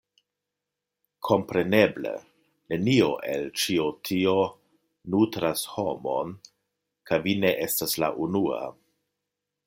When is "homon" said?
5.77-6.33